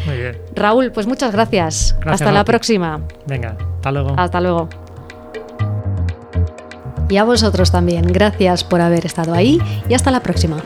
Muy 0.07 0.17
bien. 0.17 0.39
Raúl, 0.55 0.93
pues 0.93 1.07
muchas 1.07 1.33
gracias. 1.33 1.97
hasta 2.05 2.33
la 2.33 2.45
próxima. 2.45 3.01
Venga, 3.27 3.57
hasta 3.77 3.93
luego. 3.93 4.15
Hasta 4.17 4.41
luego. 4.41 4.69
Y 7.09 7.17
a 7.17 7.25
vosotros 7.25 7.73
también, 7.73 8.05
gracias 8.13 8.65
por 8.65 8.81
haber 8.81 9.07
estado 9.07 9.33
ahí 9.33 9.59
y 9.89 9.95
hasta 9.95 10.11
la 10.11 10.21
próxima. 10.21 10.63